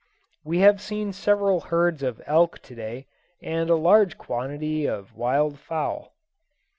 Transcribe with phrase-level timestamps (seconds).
[0.43, 3.05] We have seen several herds of elk to day,
[3.39, 6.15] and a large quantity of wild fowl.